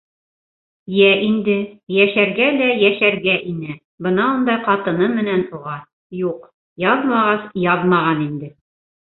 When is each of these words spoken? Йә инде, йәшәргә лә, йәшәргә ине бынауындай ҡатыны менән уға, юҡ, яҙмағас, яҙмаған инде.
Йә 0.99 1.09
инде, 1.25 1.57
йәшәргә 1.97 2.47
лә, 2.55 2.69
йәшәргә 2.85 3.35
ине 3.51 3.75
бынауындай 4.07 4.63
ҡатыны 4.71 5.11
менән 5.19 5.45
уға, 5.59 5.77
юҡ, 6.23 6.51
яҙмағас, 6.87 7.49
яҙмаған 7.69 8.27
инде. 8.29 8.55